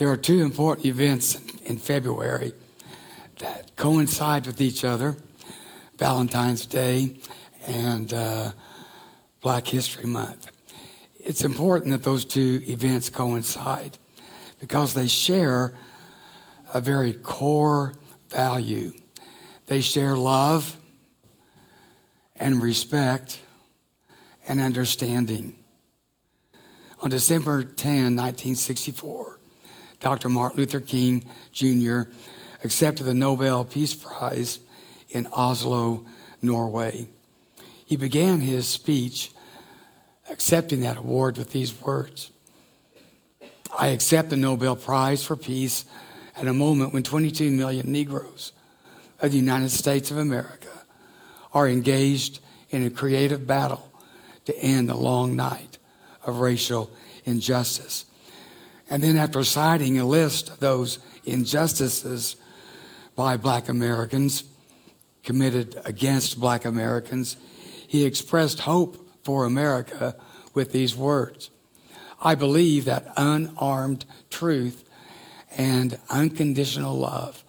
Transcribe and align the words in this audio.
There 0.00 0.08
are 0.08 0.16
two 0.16 0.40
important 0.40 0.86
events 0.86 1.38
in 1.66 1.76
February 1.76 2.54
that 3.38 3.76
coincide 3.76 4.46
with 4.46 4.58
each 4.62 4.82
other 4.82 5.14
Valentine's 5.98 6.64
Day 6.64 7.18
and 7.66 8.10
uh, 8.14 8.52
Black 9.42 9.66
History 9.66 10.06
Month. 10.06 10.50
It's 11.18 11.44
important 11.44 11.90
that 11.90 12.02
those 12.02 12.24
two 12.24 12.62
events 12.66 13.10
coincide 13.10 13.98
because 14.58 14.94
they 14.94 15.06
share 15.06 15.74
a 16.72 16.80
very 16.80 17.12
core 17.12 17.92
value. 18.30 18.94
They 19.66 19.82
share 19.82 20.16
love 20.16 20.78
and 22.36 22.62
respect 22.62 23.38
and 24.48 24.62
understanding. 24.62 25.58
On 27.02 27.10
December 27.10 27.64
10, 27.64 28.16
1964, 28.16 29.39
Dr. 30.00 30.28
Martin 30.28 30.58
Luther 30.58 30.80
King 30.80 31.24
Jr. 31.52 32.02
accepted 32.64 33.04
the 33.04 33.14
Nobel 33.14 33.64
Peace 33.64 33.94
Prize 33.94 34.58
in 35.10 35.26
Oslo, 35.28 36.04
Norway. 36.42 37.06
He 37.84 37.96
began 37.96 38.40
his 38.40 38.66
speech 38.66 39.32
accepting 40.30 40.80
that 40.80 40.96
award 40.96 41.36
with 41.38 41.50
these 41.52 41.80
words 41.82 42.30
I 43.78 43.88
accept 43.88 44.30
the 44.30 44.36
Nobel 44.36 44.76
Prize 44.76 45.24
for 45.24 45.36
Peace 45.36 45.84
at 46.36 46.46
a 46.46 46.52
moment 46.52 46.92
when 46.92 47.02
22 47.02 47.50
million 47.50 47.90
Negroes 47.90 48.52
of 49.20 49.30
the 49.30 49.36
United 49.36 49.70
States 49.70 50.10
of 50.10 50.18
America 50.18 50.68
are 51.52 51.68
engaged 51.68 52.40
in 52.70 52.84
a 52.84 52.90
creative 52.90 53.46
battle 53.46 53.92
to 54.46 54.56
end 54.58 54.88
the 54.88 54.96
long 54.96 55.36
night 55.36 55.78
of 56.24 56.40
racial 56.40 56.90
injustice. 57.24 58.06
And 58.90 59.02
then, 59.02 59.16
after 59.16 59.44
citing 59.44 59.98
a 59.98 60.04
list 60.04 60.50
of 60.50 60.58
those 60.58 60.98
injustices 61.24 62.36
by 63.14 63.36
black 63.36 63.68
Americans 63.68 64.44
committed 65.22 65.80
against 65.84 66.40
black 66.40 66.64
Americans, 66.64 67.36
he 67.86 68.04
expressed 68.04 68.60
hope 68.60 69.08
for 69.22 69.44
America 69.44 70.16
with 70.54 70.72
these 70.72 70.96
words 70.96 71.50
I 72.22 72.34
believe 72.34 72.84
that 72.84 73.12
unarmed 73.16 74.04
truth 74.28 74.84
and 75.56 75.98
unconditional 76.10 76.96
love 76.96 77.44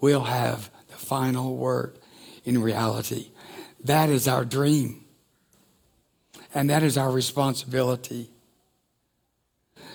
will 0.00 0.24
have 0.24 0.70
the 0.88 0.96
final 0.96 1.56
word 1.56 1.98
in 2.44 2.60
reality. 2.60 3.30
That 3.84 4.10
is 4.10 4.26
our 4.26 4.44
dream. 4.44 5.04
And 6.52 6.68
that 6.70 6.82
is 6.82 6.98
our 6.98 7.10
responsibility. 7.10 8.30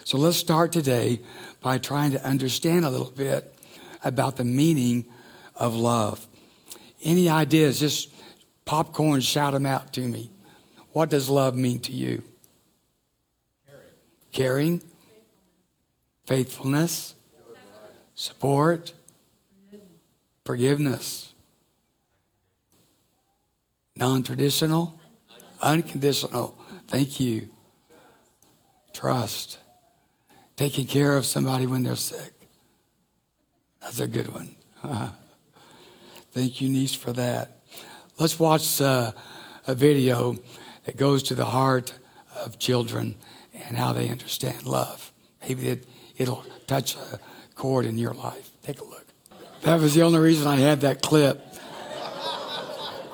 So 0.06 0.18
let's 0.18 0.36
start 0.36 0.74
today 0.74 1.22
by 1.62 1.78
trying 1.78 2.12
to 2.12 2.26
understand 2.26 2.84
a 2.84 2.90
little 2.90 3.12
bit 3.12 3.56
about 4.04 4.36
the 4.36 4.44
meaning 4.44 5.06
of 5.56 5.76
love. 5.76 6.28
Any 7.04 7.30
ideas, 7.30 7.80
just 7.80 8.10
popcorn, 8.66 9.22
shout 9.22 9.54
them 9.54 9.66
out 9.66 9.94
to 9.94 10.02
me. 10.02 10.30
What 10.92 11.10
does 11.10 11.30
love 11.30 11.56
mean 11.56 11.80
to 11.82 11.94
you? 11.94 12.22
Caring, 14.34 14.82
faithfulness, 16.26 17.16
support, 18.14 18.94
forgiveness, 20.44 21.34
non 23.96 24.22
traditional, 24.24 25.00
unconditional. 25.62 26.58
Thank 26.88 27.22
you. 27.22 27.48
Trust. 28.92 29.60
Taking 30.56 30.86
care 30.86 31.18
of 31.18 31.26
somebody 31.26 31.66
when 31.66 31.84
they're 31.84 31.96
sick. 31.96 32.34
That's 33.82 34.00
a 34.00 34.08
good 34.08 34.28
one. 34.34 34.56
Thank 36.32 36.62
you, 36.62 36.70
niece, 36.70 36.94
for 36.96 37.12
that. 37.14 37.60
Let's 38.20 38.40
watch 38.40 38.80
uh, 38.80 39.12
a 39.68 39.76
video 39.76 40.38
that 40.86 40.98
goes 40.98 41.24
to 41.24 41.36
the 41.36 41.46
heart 41.46 41.94
of 42.44 42.60
children 42.60 43.16
and 43.54 43.78
how 43.78 43.94
they 43.94 44.10
understand 44.10 44.66
love. 44.66 45.12
Maybe 45.42 45.70
it, 45.70 45.86
it'll 46.18 46.46
touch 46.68 46.96
a 46.96 47.20
chord 47.56 47.86
in 47.86 47.98
your 47.98 48.14
life. 48.14 48.50
Take 48.64 48.80
a 48.80 48.84
look. 48.84 49.06
That 49.62 49.80
was 49.80 49.94
the 49.94 50.04
only 50.04 50.20
reason 50.20 50.48
I 50.48 50.58
had 50.58 50.82
that 50.82 51.02
clip. 51.02 51.42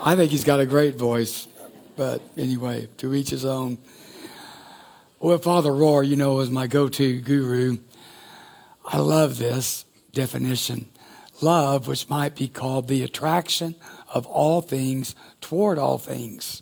I 0.02 0.16
think 0.16 0.32
he's 0.32 0.44
got 0.44 0.60
a 0.60 0.66
great 0.66 0.96
voice, 0.96 1.48
but 1.96 2.22
anyway, 2.38 2.88
to 2.98 3.14
each 3.14 3.30
his 3.30 3.46
own. 3.46 3.78
Well, 5.22 5.38
Father 5.38 5.72
Rohr, 5.72 6.08
you 6.08 6.16
know, 6.16 6.40
is 6.40 6.50
my 6.50 6.68
go 6.68 6.88
to 6.88 7.20
guru. 7.20 7.80
I 8.86 9.00
love 9.00 9.38
this 9.38 9.84
definition. 10.14 10.88
Love, 11.42 11.90
which 11.90 12.08
might 12.08 12.38
be 12.38 12.48
called 12.48 12.88
the 12.88 13.04
attraction 13.04 13.76
of 14.14 14.26
all 14.26 14.62
things 14.62 15.16
toward 15.42 15.78
all 15.78 15.98
things, 15.98 16.62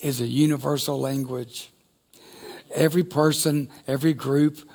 is 0.00 0.22
a 0.22 0.26
universal 0.26 0.98
language. 0.98 1.70
Every 2.74 3.04
person, 3.04 3.68
every 3.86 4.14
group, 4.14 4.66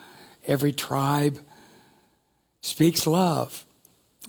every 0.46 0.74
tribe 0.74 1.40
speaks 2.62 3.08
love. 3.08 3.66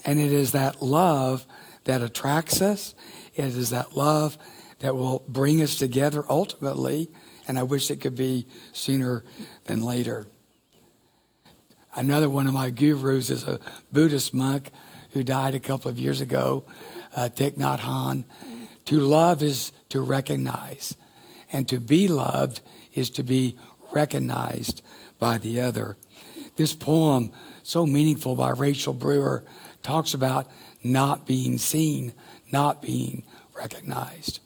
And 0.06 0.18
it 0.18 0.32
is 0.32 0.52
that 0.52 0.80
love 0.80 1.44
that 1.84 2.00
attracts 2.00 2.62
us. 2.62 2.94
It 3.34 3.44
is 3.44 3.68
that 3.68 3.94
love 3.94 4.38
that 4.78 4.96
will 4.96 5.22
bring 5.28 5.60
us 5.60 5.76
together 5.76 6.24
ultimately. 6.30 7.10
And 7.46 7.58
I 7.58 7.62
wish 7.62 7.90
it 7.90 8.00
could 8.00 8.14
be 8.14 8.46
sooner 8.72 9.24
than 9.64 9.82
later. 9.82 10.26
Another 11.94 12.28
one 12.28 12.46
of 12.46 12.54
my 12.54 12.70
gurus 12.70 13.30
is 13.30 13.44
a 13.44 13.60
Buddhist 13.92 14.34
monk 14.34 14.70
who 15.10 15.22
died 15.22 15.54
a 15.54 15.60
couple 15.60 15.90
of 15.90 15.98
years 15.98 16.20
ago, 16.20 16.64
uh, 17.14 17.28
Thich 17.32 17.56
Nhat 17.56 17.80
Hanh. 17.80 18.24
To 18.86 18.98
love 18.98 19.42
is 19.42 19.72
to 19.90 20.00
recognize, 20.00 20.96
and 21.52 21.68
to 21.68 21.78
be 21.78 22.08
loved 22.08 22.60
is 22.94 23.10
to 23.10 23.22
be 23.22 23.56
recognized 23.92 24.82
by 25.18 25.38
the 25.38 25.60
other. 25.60 25.96
This 26.56 26.74
poem, 26.74 27.32
so 27.62 27.86
meaningful 27.86 28.34
by 28.34 28.50
Rachel 28.50 28.92
Brewer, 28.92 29.44
talks 29.82 30.14
about 30.14 30.50
not 30.82 31.26
being 31.26 31.58
seen, 31.58 32.12
not 32.50 32.82
being 32.82 33.24
recognized. 33.56 34.40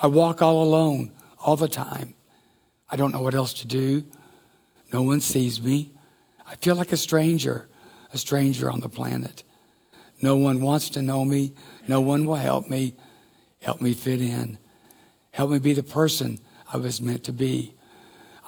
I 0.00 0.06
walk 0.06 0.40
all 0.40 0.62
alone 0.62 1.12
all 1.44 1.56
the 1.56 1.68
time. 1.68 2.14
I 2.90 2.96
don't 2.96 3.12
know 3.12 3.20
what 3.20 3.34
else 3.34 3.52
to 3.54 3.66
do. 3.66 4.04
No 4.92 5.02
one 5.02 5.20
sees 5.20 5.60
me. 5.60 5.92
I 6.46 6.56
feel 6.56 6.74
like 6.74 6.90
a 6.90 6.96
stranger, 6.96 7.68
a 8.12 8.18
stranger 8.18 8.70
on 8.70 8.80
the 8.80 8.88
planet. 8.88 9.44
No 10.22 10.36
one 10.36 10.62
wants 10.62 10.88
to 10.90 11.02
know 11.02 11.24
me. 11.24 11.52
No 11.86 12.00
one 12.00 12.24
will 12.24 12.36
help 12.36 12.70
me. 12.70 12.96
Help 13.60 13.82
me 13.82 13.92
fit 13.92 14.22
in. 14.22 14.58
Help 15.32 15.50
me 15.50 15.58
be 15.58 15.74
the 15.74 15.82
person 15.82 16.40
I 16.72 16.78
was 16.78 17.02
meant 17.02 17.24
to 17.24 17.32
be. 17.32 17.74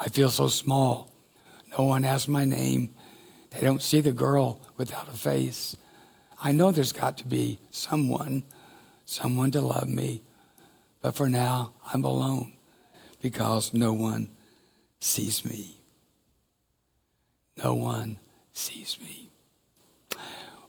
I 0.01 0.09
feel 0.09 0.31
so 0.31 0.49
small. 0.49 1.13
No 1.79 1.85
one 1.85 2.05
asks 2.05 2.29
my 2.29 2.47
name. 2.47 2.95
They 3.51 3.61
don't 3.61 3.83
see 3.83 4.01
the 4.01 4.13
girl 4.13 4.63
without 4.79 5.09
a 5.09 5.17
face. 5.17 5.77
I 6.43 6.53
know 6.53 6.71
there's 6.71 6.93
got 6.93 7.19
to 7.19 7.27
be 7.27 7.59
someone, 7.71 8.45
someone 9.05 9.51
to 9.51 9.61
love 9.61 9.89
me. 9.89 10.23
But 11.03 11.15
for 11.15 11.29
now, 11.29 11.75
I'm 11.93 12.05
alone 12.05 12.56
because 13.31 13.75
no 13.75 13.93
one 13.93 14.29
sees 15.01 15.45
me. 15.45 15.81
No 17.65 17.75
one 17.75 18.19
sees 18.53 18.99
me. 19.03 19.31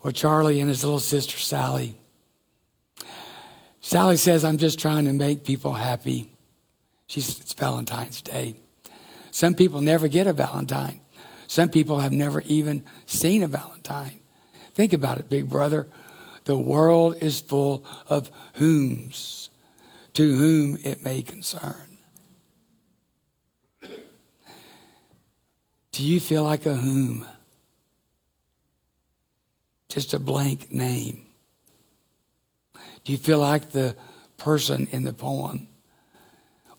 Well, 0.01 0.12
Charlie 0.12 0.59
and 0.59 0.67
his 0.67 0.84
little 0.84 1.00
sister 1.00 1.38
Sally. 1.38 2.00
Sally 3.79 4.17
says, 4.17 4.44
I'm 4.44 4.57
just 4.57 4.79
trying 4.79 5.06
to 5.06 5.13
make 5.13 5.44
people 5.44 5.73
happy. 5.73 6.31
She's, 7.06 7.40
it's 7.40 7.53
Valentine's 7.53 8.23
Day. 8.23 8.56
Some 9.29 9.53
people 9.53 9.81
never 9.81 10.07
get 10.07 10.25
a 10.25 10.34
Valentine. 10.34 11.01
Some 11.46 11.69
people 11.69 12.00
have 12.00 12.12
never 12.12 12.41
even 12.41 12.84
seen 13.05 13.43
a 13.43 13.47
Valentine. 13.47 14.20
Think 14.73 14.93
about 14.93 15.20
it, 15.20 15.29
big 15.29 15.47
brother. 15.47 15.87
The 16.46 16.58
world 16.58 17.17
is 17.22 17.40
full 17.40 17.85
of 18.08 18.32
whom's, 18.53 19.52
to 20.14 20.35
whom 20.35 20.79
it 20.84 21.03
may 21.03 21.22
concern. 21.22 21.97
Do 25.97 26.03
you 26.03 26.20
feel 26.20 26.44
like 26.44 26.67
a 26.67 26.76
whom? 26.76 27.26
Just 29.90 30.14
a 30.14 30.20
blank 30.20 30.72
name. 30.72 31.26
Do 33.03 33.11
you 33.11 33.17
feel 33.17 33.40
like 33.40 33.72
the 33.72 33.96
person 34.38 34.88
in 34.91 35.05
the 35.05 35.11
poem 35.11 35.67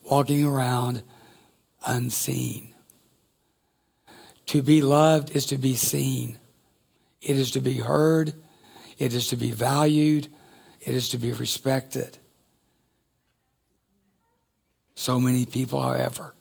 walking 0.09 0.47
around 0.47 1.03
unseen? 1.85 2.73
To 4.47 4.63
be 4.63 4.83
loved 4.83 5.35
is 5.35 5.47
to 5.47 5.59
be 5.59 5.75
seen. 5.75 6.39
It 7.21 7.35
is 7.35 7.51
to 7.51 7.61
be 7.61 7.75
heard. 7.75 8.35
It 8.99 9.15
is 9.15 9.27
to 9.31 9.37
be 9.37 9.51
valued. 9.51 10.29
It 10.81 10.95
is 10.95 11.09
to 11.09 11.19
be 11.19 11.33
respected. 11.33 12.19
So 14.95 15.19
many 15.19 15.45
people, 15.45 15.83
however, 15.83 16.35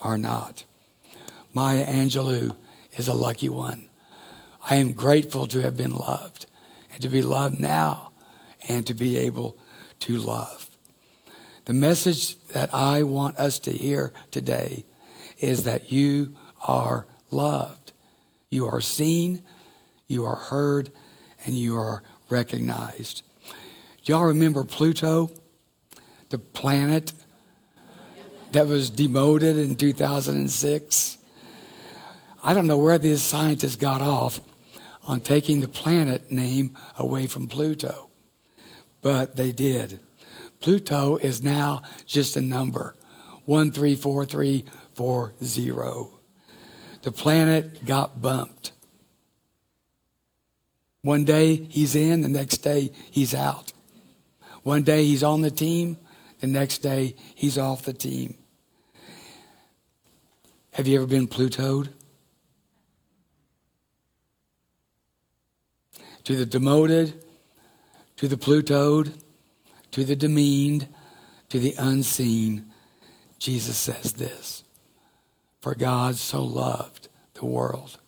are 0.00 0.18
not. 0.18 0.62
Maya 1.52 1.86
Angelou 1.86 2.56
is 2.96 3.08
a 3.08 3.14
lucky 3.14 3.48
one. 3.48 3.88
I 4.68 4.76
am 4.76 4.92
grateful 4.92 5.46
to 5.48 5.60
have 5.62 5.76
been 5.76 5.94
loved 5.94 6.46
and 6.92 7.02
to 7.02 7.08
be 7.08 7.22
loved 7.22 7.58
now 7.58 8.12
and 8.68 8.86
to 8.86 8.94
be 8.94 9.16
able 9.16 9.56
to 10.00 10.16
love. 10.16 10.68
The 11.64 11.72
message 11.72 12.40
that 12.48 12.72
I 12.74 13.02
want 13.02 13.38
us 13.38 13.58
to 13.60 13.72
hear 13.72 14.12
today 14.30 14.84
is 15.38 15.64
that 15.64 15.90
you 15.90 16.34
are 16.66 17.06
loved. 17.30 17.92
You 18.50 18.66
are 18.66 18.80
seen, 18.80 19.42
you 20.06 20.24
are 20.26 20.36
heard, 20.36 20.90
and 21.44 21.54
you 21.54 21.76
are 21.78 22.02
recognized. 22.28 23.22
Do 24.04 24.12
y'all 24.12 24.24
remember 24.24 24.64
Pluto, 24.64 25.30
the 26.28 26.38
planet 26.38 27.12
that 28.52 28.66
was 28.66 28.90
demoted 28.90 29.56
in 29.56 29.76
2006? 29.76 31.18
I 32.42 32.54
don't 32.54 32.66
know 32.66 32.78
where 32.78 32.98
these 32.98 33.22
scientists 33.22 33.76
got 33.76 34.00
off 34.00 34.40
on 35.06 35.20
taking 35.20 35.60
the 35.60 35.68
planet 35.68 36.30
name 36.30 36.74
away 36.98 37.26
from 37.26 37.48
Pluto, 37.48 38.08
but 39.02 39.36
they 39.36 39.52
did. 39.52 40.00
Pluto 40.60 41.16
is 41.16 41.42
now 41.42 41.82
just 42.06 42.36
a 42.36 42.40
number 42.40 42.94
134340. 43.46 46.16
The 47.02 47.12
planet 47.12 47.84
got 47.84 48.22
bumped. 48.22 48.72
One 51.02 51.24
day 51.24 51.56
he's 51.56 51.94
in, 51.94 52.20
the 52.20 52.28
next 52.28 52.58
day 52.58 52.92
he's 53.10 53.34
out. 53.34 53.72
One 54.62 54.82
day 54.82 55.04
he's 55.04 55.22
on 55.22 55.40
the 55.40 55.50
team, 55.50 55.96
the 56.40 56.46
next 56.46 56.78
day 56.78 57.16
he's 57.34 57.56
off 57.56 57.82
the 57.82 57.94
team. 57.94 58.36
Have 60.72 60.86
you 60.86 60.96
ever 60.96 61.06
been 61.06 61.26
Plutoed? 61.26 61.88
To 66.24 66.36
the 66.36 66.46
demoted, 66.46 67.24
to 68.16 68.28
the 68.28 68.36
Plutoed, 68.36 69.14
to 69.92 70.04
the 70.04 70.16
demeaned, 70.16 70.88
to 71.48 71.58
the 71.58 71.74
unseen, 71.78 72.70
Jesus 73.38 73.76
says 73.76 74.12
this 74.12 74.64
For 75.60 75.74
God 75.74 76.16
so 76.16 76.42
loved 76.42 77.08
the 77.34 77.46
world. 77.46 77.98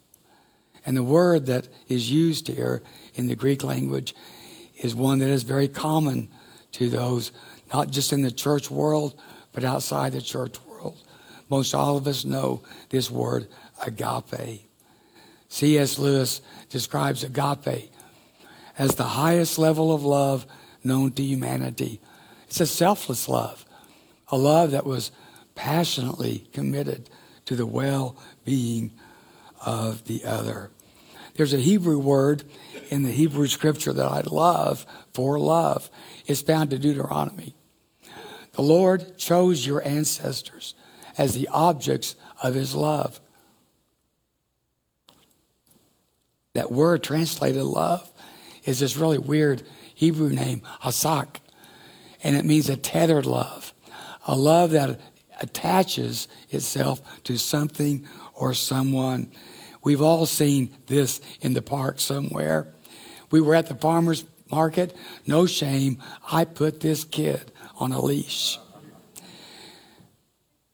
And 0.85 0.97
the 0.97 1.03
word 1.03 1.47
that 1.47 1.69
is 1.88 2.11
used 2.11 2.49
here 2.49 2.82
in 3.14 3.29
the 3.29 3.37
Greek 3.37 3.62
language 3.62 4.15
is 4.76 4.94
one 4.94 5.20
that 5.20 5.29
is 5.29 5.44
very 5.44 5.69
common 5.69 6.29
to 6.73 6.88
those, 6.88 7.31
not 7.73 7.91
just 7.91 8.12
in 8.12 8.23
the 8.23 8.32
church 8.32 8.70
world, 8.70 9.19
but 9.53 9.65
outside 9.65 10.12
the 10.12 10.20
church 10.20 10.56
world. 10.67 11.00
Most 11.49 11.75
all 11.75 11.97
of 11.97 12.06
us 12.06 12.25
know 12.25 12.62
this 12.88 13.11
word, 13.11 13.49
agape. 13.85 14.69
C.S. 15.49 15.99
Lewis 15.99 16.41
describes 16.70 17.23
agape 17.23 17.92
as 18.78 18.94
the 18.94 19.04
highest 19.04 19.58
level 19.58 19.92
of 19.92 20.04
love 20.04 20.46
known 20.84 21.12
to 21.12 21.22
humanity. 21.22 22.00
It's 22.46 22.60
a 22.60 22.66
selfless 22.66 23.28
love, 23.28 23.64
a 24.28 24.36
love 24.36 24.72
that 24.72 24.86
was 24.86 25.10
passionately 25.54 26.48
committed 26.52 27.08
to 27.46 27.56
the 27.56 27.66
well 27.66 28.16
being 28.44 28.92
of 29.64 30.04
the 30.04 30.24
other. 30.24 30.70
There's 31.34 31.54
a 31.54 31.58
Hebrew 31.58 31.98
word 31.98 32.44
in 32.90 33.02
the 33.02 33.10
Hebrew 33.10 33.46
scripture 33.46 33.92
that 33.92 34.06
I 34.06 34.20
love 34.20 34.84
for 35.14 35.38
love. 35.38 35.90
It's 36.26 36.42
found 36.42 36.72
in 36.72 36.80
Deuteronomy. 36.80 37.54
The 38.52 38.62
Lord 38.62 39.16
chose 39.16 39.66
your 39.66 39.86
ancestors 39.86 40.74
as 41.16 41.34
the 41.34 41.48
objects 41.48 42.16
of 42.42 42.54
his 42.54 42.74
love. 42.74 43.20
That 46.54 46.70
word 46.70 47.02
translated 47.02 47.62
love 47.62 48.12
is 48.64 48.81
this 48.81 48.97
really 48.97 49.19
weird 49.19 49.62
Hebrew 49.94 50.31
name, 50.31 50.62
Hasak, 50.82 51.37
and 52.23 52.37
it 52.37 52.44
means 52.44 52.69
a 52.69 52.76
tethered 52.76 53.26
love, 53.26 53.73
a 54.26 54.37
love 54.37 54.70
that 54.70 55.00
attaches 55.41 56.29
itself 56.50 57.03
to 57.25 57.37
something 57.37 58.06
or 58.35 58.55
someone. 58.55 59.31
We've 59.82 60.03
all 60.03 60.26
seen 60.26 60.76
this 60.87 61.20
in 61.41 61.55
the 61.55 61.62
park 61.62 62.00
somewhere. 62.00 62.73
We 63.31 63.41
were 63.41 63.55
at 63.55 63.67
the 63.67 63.75
farmer's 63.75 64.25
market. 64.50 64.97
No 65.26 65.47
shame. 65.47 65.99
I 66.31 66.44
put 66.44 66.81
this 66.81 67.03
kid 67.05 67.50
on 67.79 67.91
a 67.93 68.00
leash. 68.00 68.58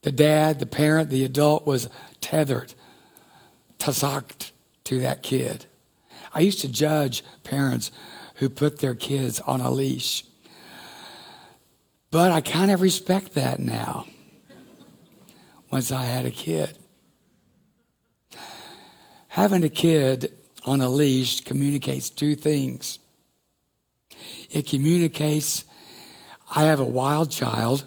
The 0.02 0.12
dad, 0.12 0.58
the 0.58 0.66
parent, 0.66 1.10
the 1.10 1.24
adult 1.24 1.66
was 1.66 1.88
tethered, 2.20 2.74
tazaked 3.78 4.52
to 4.84 5.00
that 5.00 5.22
kid. 5.22 5.66
I 6.38 6.42
used 6.42 6.60
to 6.60 6.68
judge 6.68 7.24
parents 7.42 7.90
who 8.36 8.48
put 8.48 8.78
their 8.78 8.94
kids 8.94 9.40
on 9.40 9.60
a 9.60 9.72
leash. 9.72 10.22
But 12.12 12.30
I 12.30 12.42
kind 12.42 12.70
of 12.70 12.80
respect 12.80 13.34
that 13.34 13.58
now 13.58 14.06
once 15.72 15.90
I 15.90 16.04
had 16.04 16.26
a 16.26 16.30
kid. 16.30 16.78
Having 19.26 19.64
a 19.64 19.68
kid 19.68 20.32
on 20.64 20.80
a 20.80 20.88
leash 20.88 21.40
communicates 21.40 22.08
two 22.08 22.36
things. 22.36 23.00
It 24.48 24.64
communicates, 24.68 25.64
I 26.54 26.62
have 26.66 26.78
a 26.78 26.84
wild 26.84 27.32
child, 27.32 27.84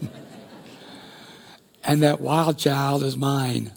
and 1.84 2.02
that 2.02 2.22
wild 2.22 2.56
child 2.56 3.02
is 3.02 3.18
mine. 3.18 3.72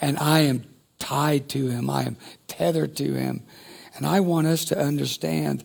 And 0.00 0.16
I 0.18 0.40
am 0.40 0.64
tied 1.06 1.48
to 1.48 1.68
him, 1.68 1.88
I 1.88 2.02
am 2.02 2.16
tethered 2.48 2.96
to 2.96 3.14
him. 3.14 3.44
And 3.94 4.04
I 4.04 4.18
want 4.18 4.48
us 4.48 4.64
to 4.66 4.78
understand 4.78 5.62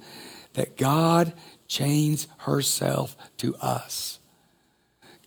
that 0.54 0.78
God 0.78 1.34
chains 1.68 2.28
herself 2.38 3.18
to 3.38 3.56
us. 3.56 4.20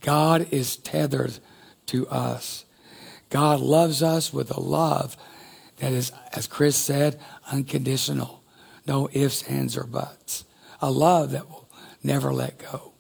God 0.01 0.47
is 0.53 0.77
tethered 0.77 1.41
to 1.87 2.07
us. 2.07 2.65
God 3.29 3.59
loves 3.59 4.05
us 4.05 4.33
with 4.33 4.53
a 4.53 4.61
love 4.61 5.17
that 5.79 5.93
is, 5.93 6.13
as 6.33 6.47
Chris 6.47 6.77
said, 6.77 7.19
unconditional. 7.51 8.45
No 8.87 9.09
ifs, 9.13 9.43
ands, 9.49 9.77
or 9.77 9.85
buts. 9.85 10.45
A 10.81 10.93
love 10.93 11.33
that 11.33 11.51
will 11.51 11.69
never 12.05 12.33
let 12.33 12.59
go. 12.59 12.93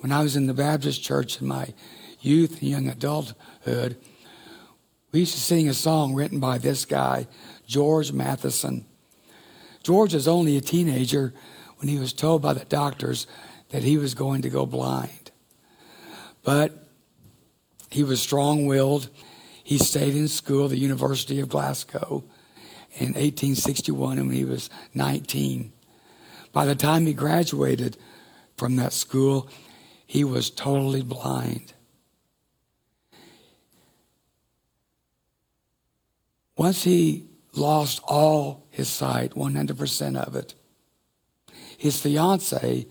When 0.00 0.12
I 0.12 0.22
was 0.22 0.36
in 0.36 0.46
the 0.46 0.52
Baptist 0.52 1.02
church 1.02 1.40
in 1.40 1.46
my 1.46 1.72
youth 2.20 2.60
and 2.60 2.70
young 2.70 2.88
adulthood, 2.88 3.96
we 5.12 5.20
used 5.20 5.34
to 5.34 5.40
sing 5.40 5.68
a 5.68 5.74
song 5.74 6.14
written 6.14 6.40
by 6.40 6.58
this 6.58 6.86
guy, 6.86 7.26
George 7.66 8.12
Matheson. 8.12 8.86
George 9.82 10.14
was 10.14 10.26
only 10.26 10.56
a 10.56 10.60
teenager 10.62 11.34
when 11.76 11.88
he 11.88 11.98
was 11.98 12.12
told 12.12 12.40
by 12.40 12.54
the 12.54 12.64
doctors 12.64 13.26
that 13.68 13.82
he 13.82 13.98
was 13.98 14.14
going 14.14 14.42
to 14.42 14.50
go 14.50 14.64
blind. 14.64 15.30
But 16.42 16.88
he 17.90 18.02
was 18.02 18.22
strong 18.22 18.66
willed. 18.66 19.10
He 19.62 19.78
stayed 19.78 20.16
in 20.16 20.28
school 20.28 20.64
at 20.64 20.70
the 20.70 20.78
University 20.78 21.40
of 21.40 21.48
Glasgow 21.48 22.24
in 22.94 23.08
1861 23.08 24.16
when 24.16 24.30
he 24.30 24.44
was 24.44 24.70
19. 24.94 25.72
By 26.52 26.64
the 26.64 26.74
time 26.74 27.06
he 27.06 27.14
graduated 27.14 27.96
from 28.56 28.76
that 28.76 28.92
school, 28.92 29.48
he 30.06 30.24
was 30.24 30.50
totally 30.50 31.02
blind. 31.02 31.74
Once 36.56 36.84
he 36.84 37.26
lost 37.54 38.00
all 38.04 38.66
his 38.70 38.88
sight, 38.88 39.32
100% 39.32 40.16
of 40.16 40.36
it, 40.36 40.54
his 41.76 42.00
fiance 42.00 42.86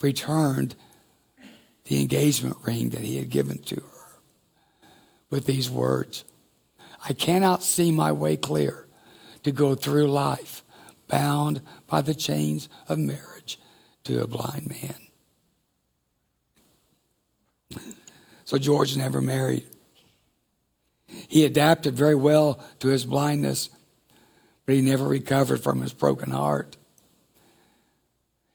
returned 0.00 0.74
the 1.84 2.00
engagement 2.00 2.56
ring 2.64 2.90
that 2.90 3.00
he 3.00 3.18
had 3.18 3.28
given 3.28 3.58
to 3.58 3.76
her 3.76 4.20
with 5.30 5.46
these 5.46 5.70
words 5.70 6.24
I 7.08 7.12
cannot 7.12 7.62
see 7.64 7.90
my 7.90 8.12
way 8.12 8.36
clear 8.36 8.86
to 9.42 9.50
go 9.50 9.74
through 9.74 10.06
life 10.06 10.62
bound 11.08 11.60
by 11.88 12.00
the 12.00 12.14
chains 12.14 12.68
of 12.88 12.98
marriage 12.98 13.58
to 14.04 14.22
a 14.22 14.26
blind 14.26 14.70
man. 14.70 14.94
So 18.44 18.58
George 18.58 18.96
never 18.96 19.20
married. 19.20 19.66
He 21.28 21.44
adapted 21.44 21.94
very 21.94 22.14
well 22.14 22.62
to 22.80 22.88
his 22.88 23.04
blindness, 23.04 23.70
but 24.66 24.74
he 24.74 24.80
never 24.80 25.06
recovered 25.06 25.62
from 25.62 25.80
his 25.80 25.92
broken 25.92 26.30
heart. 26.30 26.76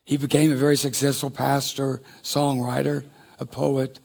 He 0.06 0.18
became 0.18 0.52
a 0.52 0.56
very 0.56 0.78
successful 0.78 1.30
pastor, 1.30 2.02
songwriter, 2.24 3.04
a 3.40 3.46
poet. 3.46 4.00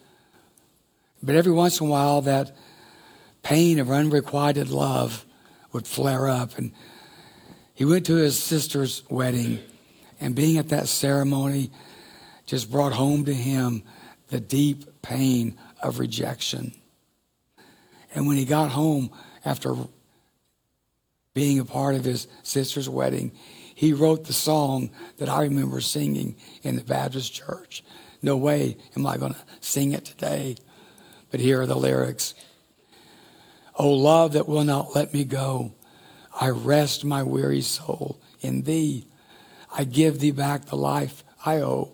But 1.23 1.37
every 1.37 1.53
once 1.53 1.81
in 1.81 1.87
a 1.87 1.91
while, 1.91 2.23
that 2.23 2.57
pain 3.43 3.79
of 3.79 3.91
unrequited 3.91 4.69
love 4.71 5.25
would 5.73 5.87
flare 5.87 6.29
up. 6.29 6.59
And 6.59 6.73
he 7.75 7.85
went 7.85 8.07
to 8.07 8.17
his 8.17 8.39
sister's 8.39 9.03
wedding, 9.09 9.61
and 10.21 10.35
being 10.35 10.59
at 10.59 10.71
that 10.71 10.89
ceremony 10.89 11.71
just 12.47 12.71
brought 12.71 12.93
home 12.93 13.25
to 13.25 13.35
him 13.35 13.83
the 14.29 14.41
deep 14.41 15.03
pain 15.03 15.57
of 15.83 15.99
rejection. 15.99 16.75
And 18.15 18.27
when 18.27 18.37
he 18.37 18.45
got 18.45 18.71
home 18.71 19.11
after 19.45 19.75
being 21.35 21.59
a 21.59 21.65
part 21.65 21.95
of 21.95 22.05
his 22.05 22.29
sister's 22.43 22.89
wedding, 22.89 23.33
he 23.75 23.93
wrote 23.93 24.27
the 24.27 24.33
song 24.33 24.91
that 25.17 25.29
I 25.29 25.43
remember 25.43 25.81
singing 25.81 26.37
in 26.63 26.77
the 26.77 26.85
Baptist 26.85 27.33
church. 27.33 27.83
No 28.21 28.37
way 28.37 28.77
am 28.97 29.07
I 29.07 29.17
going 29.17 29.35
to 29.35 29.41
sing 29.61 29.93
it 29.93 30.05
today, 30.05 30.57
but 31.31 31.41
here 31.41 31.63
are 31.63 31.67
the 31.67 31.75
lyrics. 31.75 32.35
O 33.75 33.91
love 33.91 34.35
that 34.35 34.49
will 34.49 34.65
not 34.65 34.95
let 34.95 35.15
me 35.15 35.25
go, 35.25 35.73
I 36.39 36.51
rest 36.51 37.05
my 37.05 37.23
weary 37.23 37.63
soul 37.63 38.21
in 38.41 38.63
thee. 38.63 39.07
I 39.75 39.85
give 39.85 40.21
thee 40.21 40.31
back 40.31 40.67
the 40.67 40.77
life 40.77 41.25
I 41.45 41.57
owe, 41.57 41.93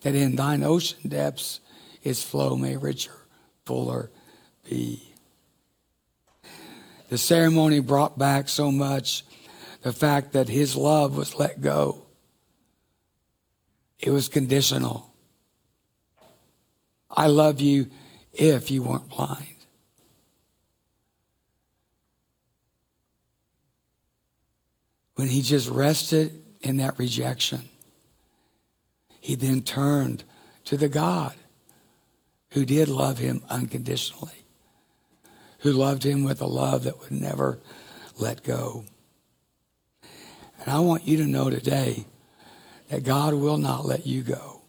that 0.00 0.14
in 0.14 0.36
thine 0.36 0.62
ocean 0.62 1.08
depths 1.08 1.60
its 2.02 2.22
flow 2.22 2.56
may 2.56 2.76
richer, 2.76 3.26
fuller 3.64 4.10
be. 4.68 5.09
The 7.10 7.18
ceremony 7.18 7.80
brought 7.80 8.18
back 8.18 8.48
so 8.48 8.70
much 8.70 9.24
the 9.82 9.92
fact 9.92 10.32
that 10.32 10.48
his 10.48 10.76
love 10.76 11.16
was 11.16 11.34
let 11.34 11.60
go. 11.60 12.06
It 13.98 14.10
was 14.10 14.28
conditional. 14.28 15.12
I 17.10 17.26
love 17.26 17.60
you 17.60 17.88
if 18.32 18.70
you 18.70 18.84
weren't 18.84 19.08
blind. 19.08 19.46
When 25.16 25.26
he 25.26 25.42
just 25.42 25.68
rested 25.68 26.40
in 26.60 26.76
that 26.76 26.96
rejection, 26.96 27.68
he 29.20 29.34
then 29.34 29.62
turned 29.62 30.22
to 30.66 30.76
the 30.76 30.88
God 30.88 31.34
who 32.52 32.64
did 32.64 32.88
love 32.88 33.18
him 33.18 33.42
unconditionally, 33.50 34.39
who 35.60 35.72
loved 35.72 36.04
him 36.04 36.24
with 36.24 36.40
a 36.40 36.46
love 36.46 36.84
that 36.84 36.98
would 37.00 37.12
never 37.12 37.58
let 38.18 38.42
go. 38.42 38.84
And 40.60 40.68
I 40.68 40.80
want 40.80 41.06
you 41.06 41.16
to 41.18 41.26
know 41.26 41.50
today 41.50 42.04
that 42.88 43.04
God 43.04 43.34
will 43.34 43.56
not 43.56 43.86
let 43.86 44.06
you 44.06 44.22
go. 44.22 44.62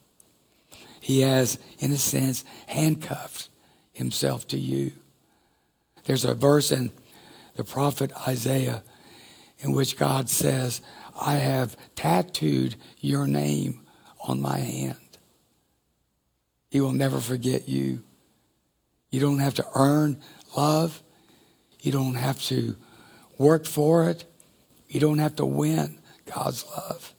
He 1.00 1.21
has, 1.21 1.57
in 1.79 1.91
a 1.91 1.98
sense, 1.98 2.45
handcuffed 2.67 3.50
himself 3.91 4.48
to 4.50 4.57
you. 4.57 4.93
There's 6.05 6.25
a 6.25 6.33
verse 6.33 6.71
in 6.71 6.91
the 7.55 7.63
prophet 7.63 8.12
Isaiah 8.27 8.83
in 9.60 9.74
which 9.74 9.98
God 9.98 10.29
says, 10.29 10.81
I 11.19 11.36
have 11.36 11.75
tattooed 11.95 12.75
your 13.00 13.27
name 13.27 13.81
on 14.27 14.41
my 14.41 14.57
hand. 14.60 14.98
He 16.69 16.79
will 16.79 16.93
never 16.93 17.19
forget 17.19 17.67
you. 17.67 18.03
You 19.10 19.19
don't 19.19 19.39
have 19.39 19.55
to 19.55 19.67
earn 19.75 20.21
love. 20.55 21.01
You 21.81 21.91
don't 21.91 22.15
have 22.15 22.41
to 22.43 22.75
work 23.38 23.65
for 23.65 24.10
it. 24.10 24.25
You 24.88 25.00
don't 25.00 25.20
have 25.20 25.36
to 25.38 25.46
win 25.46 26.00
God's 26.25 26.65
love. 26.65 27.13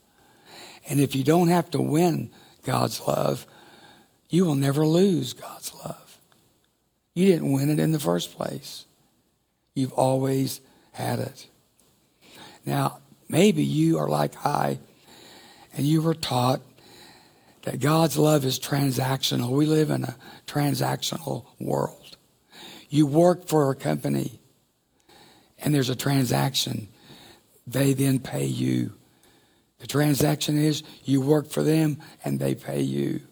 And 0.88 1.00
if 1.00 1.14
you 1.14 1.24
don't 1.24 1.48
have 1.48 1.70
to 1.72 1.80
win 1.80 2.30
God's 2.64 3.00
love, 3.06 3.46
you 4.28 4.44
will 4.44 4.54
never 4.54 4.86
lose 4.86 5.32
God's 5.32 5.74
love. 5.74 6.18
You 7.14 7.26
didn't 7.26 7.52
win 7.52 7.70
it 7.70 7.78
in 7.78 7.92
the 7.92 8.00
first 8.00 8.36
place. 8.36 8.86
You've 9.74 9.92
always 9.92 10.60
had 10.92 11.18
it. 11.18 11.46
Now, 12.64 12.98
maybe 13.28 13.64
you 13.64 13.98
are 13.98 14.08
like 14.08 14.34
I, 14.44 14.78
and 15.76 15.86
you 15.86 16.02
were 16.02 16.14
taught 16.14 16.60
that 17.62 17.80
God's 17.80 18.16
love 18.16 18.44
is 18.44 18.58
transactional. 18.58 19.50
We 19.50 19.66
live 19.66 19.90
in 19.90 20.04
a 20.04 20.16
transactional 20.46 21.44
world. 21.60 22.01
You 22.92 23.06
work 23.06 23.48
for 23.48 23.70
a 23.70 23.74
company, 23.74 24.38
and 25.58 25.74
there's 25.74 25.88
a 25.88 25.96
transaction 25.96 26.88
they 27.66 27.94
then 27.94 28.18
pay 28.18 28.44
you. 28.44 28.92
The 29.78 29.86
transaction 29.86 30.58
is 30.58 30.82
you 31.02 31.22
work 31.22 31.48
for 31.48 31.62
them 31.62 31.96
and 32.22 32.38
they 32.38 32.54
pay 32.54 32.82
you. 32.82 33.22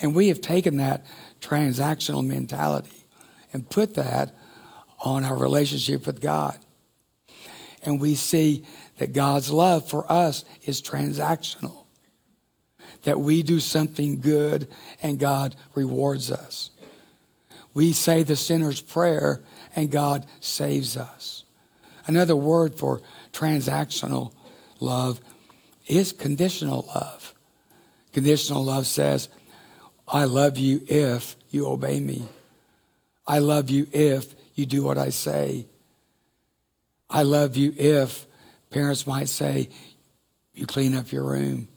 And 0.00 0.14
we 0.14 0.28
have 0.28 0.40
taken 0.40 0.78
that 0.78 1.04
transactional 1.42 2.26
mentality 2.26 3.04
and 3.52 3.68
put 3.68 3.96
that 3.96 4.34
on 5.04 5.24
our 5.24 5.36
relationship 5.36 6.06
with 6.06 6.22
God. 6.22 6.56
And 7.82 8.00
we 8.00 8.14
see 8.14 8.64
that 8.96 9.12
God's 9.12 9.50
love 9.50 9.86
for 9.90 10.10
us 10.10 10.46
is 10.62 10.80
transactional. 10.80 11.84
That 13.02 13.20
we 13.20 13.42
do 13.42 13.60
something 13.60 14.20
good 14.20 14.68
and 15.02 15.18
God 15.18 15.54
rewards 15.74 16.30
us. 16.30 16.70
We 17.76 17.92
say 17.92 18.22
the 18.22 18.36
sinner's 18.36 18.80
prayer 18.80 19.42
and 19.76 19.90
God 19.90 20.24
saves 20.40 20.96
us. 20.96 21.44
Another 22.06 22.34
word 22.34 22.74
for 22.74 23.02
transactional 23.34 24.32
love 24.80 25.20
is 25.86 26.10
conditional 26.10 26.86
love. 26.94 27.34
Conditional 28.14 28.64
love 28.64 28.86
says, 28.86 29.28
I 30.08 30.24
love 30.24 30.56
you 30.56 30.80
if 30.88 31.36
you 31.50 31.66
obey 31.66 32.00
me. 32.00 32.26
I 33.26 33.40
love 33.40 33.68
you 33.68 33.86
if 33.92 34.34
you 34.54 34.64
do 34.64 34.82
what 34.82 34.96
I 34.96 35.10
say. 35.10 35.66
I 37.10 37.24
love 37.24 37.58
you 37.58 37.74
if 37.76 38.26
parents 38.70 39.06
might 39.06 39.28
say, 39.28 39.68
you 40.54 40.64
clean 40.64 40.94
up 40.94 41.12
your 41.12 41.24
room. 41.24 41.68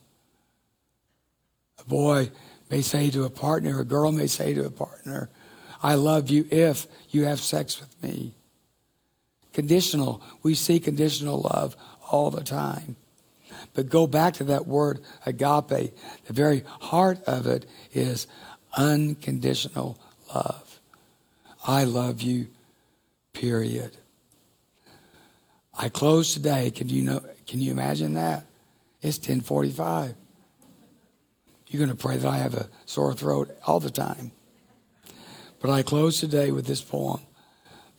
A 1.77 1.83
boy 1.83 2.31
may 2.69 2.83
say 2.83 3.09
to 3.09 3.25
a 3.25 3.29
partner, 3.29 3.81
a 3.81 3.85
girl 3.85 4.13
may 4.13 4.27
say 4.27 4.53
to 4.53 4.63
a 4.63 4.71
partner, 4.71 5.29
I 5.81 5.95
love 5.95 6.29
you 6.29 6.45
if 6.51 6.87
you 7.09 7.25
have 7.25 7.39
sex 7.39 7.79
with 7.79 8.03
me. 8.03 8.33
Conditional. 9.53 10.21
We 10.43 10.55
see 10.55 10.79
conditional 10.79 11.41
love 11.41 11.75
all 12.11 12.31
the 12.31 12.43
time. 12.43 12.95
But 13.73 13.89
go 13.89 14.07
back 14.07 14.35
to 14.35 14.43
that 14.45 14.67
word 14.67 15.01
agape. 15.25 15.93
The 16.25 16.33
very 16.33 16.63
heart 16.65 17.23
of 17.25 17.47
it 17.47 17.65
is 17.93 18.27
unconditional 18.75 19.97
love. 20.33 20.79
I 21.65 21.83
love 21.83 22.21
you, 22.21 22.47
period. 23.33 23.97
I 25.77 25.89
close 25.89 26.33
today. 26.33 26.71
Can 26.71 26.89
you 26.89 27.03
know 27.03 27.21
can 27.47 27.59
you 27.59 27.71
imagine 27.71 28.13
that? 28.13 28.45
It's 29.01 29.17
1045. 29.17 30.13
You're 31.67 31.79
going 31.79 31.89
to 31.89 31.95
pray 31.95 32.17
that 32.17 32.27
I 32.27 32.37
have 32.37 32.53
a 32.53 32.69
sore 32.85 33.13
throat 33.13 33.55
all 33.65 33.79
the 33.79 33.89
time. 33.89 34.31
But 35.59 35.69
I 35.69 35.83
close 35.83 36.19
today 36.19 36.51
with 36.51 36.65
this 36.65 36.81
poem 36.81 37.21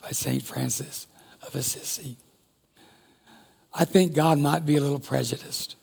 by 0.02 0.10
St. 0.10 0.42
Francis 0.42 1.06
of 1.46 1.54
Assisi. 1.54 2.16
I 3.74 3.84
think 3.84 4.14
God 4.14 4.38
might 4.38 4.64
be 4.64 4.76
a 4.76 4.80
little 4.80 4.98
prejudiced. 4.98 5.76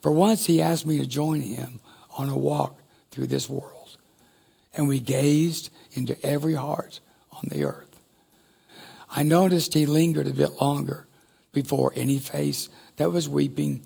For 0.00 0.12
once, 0.12 0.46
he 0.46 0.62
asked 0.62 0.86
me 0.86 0.98
to 0.98 1.06
join 1.06 1.40
him 1.40 1.80
on 2.16 2.28
a 2.28 2.36
walk 2.36 2.78
through 3.10 3.26
this 3.26 3.48
world, 3.48 3.96
and 4.74 4.88
we 4.88 5.00
gazed 5.00 5.70
into 5.92 6.20
every 6.24 6.54
heart 6.54 7.00
on 7.32 7.44
the 7.48 7.64
earth. 7.64 8.00
I 9.10 9.22
noticed 9.22 9.74
he 9.74 9.86
lingered 9.86 10.26
a 10.26 10.32
bit 10.32 10.60
longer 10.60 11.06
before 11.52 11.92
any 11.94 12.18
face 12.18 12.68
that 12.96 13.12
was 13.12 13.28
weeping, 13.28 13.84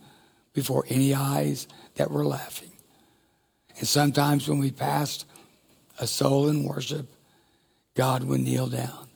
before 0.53 0.85
any 0.89 1.15
eyes 1.15 1.67
that 1.97 2.11
were 2.11 2.25
laughing. 2.25 2.71
And 3.79 3.89
sometimes 3.89 4.49
when 4.49 4.59
we 4.59 4.71
passed 4.71 5.27
a 5.99 6.07
soul 6.07 6.49
in 6.49 6.65
worship, 6.65 7.09
God 7.95 8.25
would 8.25 8.41
kneel 8.41 8.67
down 8.69 9.07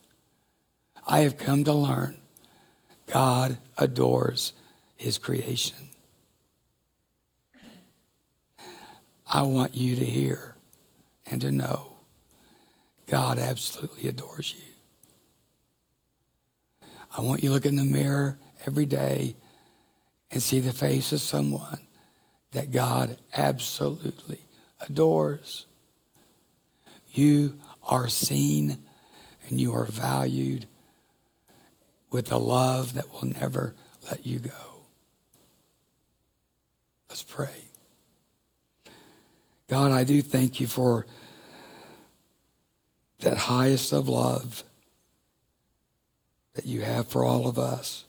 I 1.06 1.20
have 1.20 1.36
come 1.36 1.64
to 1.64 1.72
learn 1.72 2.16
God 3.06 3.58
adores 3.76 4.52
his 4.96 5.18
creation. 5.18 5.88
I 9.26 9.42
want 9.42 9.74
you 9.74 9.96
to 9.96 10.04
hear 10.04 10.54
and 11.26 11.40
to 11.40 11.50
know 11.50 11.94
God 13.08 13.38
absolutely 13.38 14.08
adores 14.08 14.54
you. 14.56 14.62
I 17.16 17.22
want 17.22 17.42
you 17.42 17.48
to 17.48 17.54
look 17.54 17.66
in 17.66 17.74
the 17.74 17.84
mirror 17.84 18.38
every 18.64 18.86
day 18.86 19.34
and 20.30 20.40
see 20.40 20.60
the 20.60 20.72
face 20.72 21.10
of 21.10 21.20
someone 21.20 21.80
that 22.52 22.70
God 22.70 23.16
absolutely 23.34 24.38
adores. 24.80 25.66
You 27.12 27.58
are 27.82 28.08
seen 28.08 28.78
and 29.48 29.60
you 29.60 29.74
are 29.74 29.84
valued 29.84 30.66
with 32.10 32.30
a 32.30 32.38
love 32.38 32.94
that 32.94 33.12
will 33.12 33.26
never 33.26 33.74
let 34.10 34.26
you 34.26 34.38
go. 34.38 34.50
Let's 37.08 37.22
pray. 37.22 37.64
God, 39.68 39.92
I 39.92 40.04
do 40.04 40.22
thank 40.22 40.60
you 40.60 40.66
for 40.66 41.06
that 43.20 43.36
highest 43.36 43.92
of 43.92 44.08
love 44.08 44.64
that 46.54 46.66
you 46.66 46.80
have 46.82 47.06
for 47.08 47.24
all 47.24 47.46
of 47.46 47.58
us. 47.58 48.04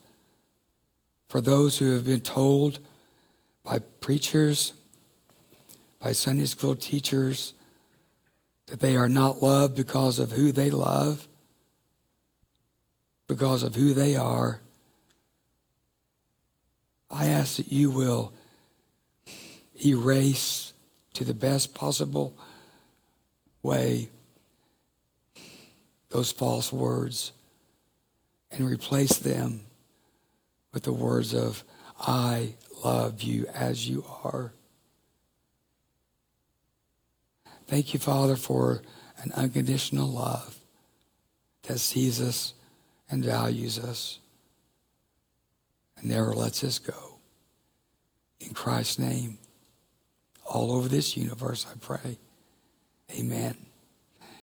For 1.29 1.41
those 1.41 1.77
who 1.77 1.93
have 1.93 2.05
been 2.05 2.22
told 2.22 2.79
by 3.63 3.79
preachers, 3.79 4.74
by 6.00 6.12
Sunday 6.13 6.46
school 6.46 6.75
teachers, 6.75 7.53
that 8.71 8.79
they 8.79 8.95
are 8.95 9.09
not 9.09 9.43
loved 9.43 9.75
because 9.75 10.17
of 10.17 10.31
who 10.31 10.53
they 10.53 10.69
love, 10.69 11.27
because 13.27 13.63
of 13.63 13.75
who 13.75 13.93
they 13.93 14.15
are. 14.15 14.61
I 17.09 17.27
ask 17.27 17.57
that 17.57 17.69
you 17.69 17.91
will 17.91 18.31
erase 19.85 20.71
to 21.15 21.25
the 21.25 21.33
best 21.33 21.73
possible 21.75 22.33
way 23.61 24.07
those 26.07 26.31
false 26.31 26.71
words 26.71 27.33
and 28.51 28.69
replace 28.69 29.17
them 29.17 29.59
with 30.73 30.83
the 30.83 30.93
words 30.93 31.33
of, 31.33 31.65
I 31.99 32.55
love 32.85 33.21
you 33.21 33.47
as 33.47 33.89
you 33.89 34.05
are. 34.23 34.53
Thank 37.71 37.93
you, 37.93 38.01
Father, 38.01 38.35
for 38.35 38.81
an 39.23 39.31
unconditional 39.31 40.05
love 40.05 40.59
that 41.63 41.79
sees 41.79 42.19
us 42.19 42.53
and 43.09 43.23
values 43.23 43.79
us 43.79 44.19
and 45.95 46.09
never 46.09 46.33
lets 46.33 46.65
us 46.65 46.79
go. 46.79 47.19
In 48.41 48.53
Christ's 48.53 48.99
name, 48.99 49.37
all 50.45 50.73
over 50.73 50.89
this 50.89 51.15
universe, 51.15 51.65
I 51.65 51.77
pray. 51.79 52.17
Amen. 53.17 53.55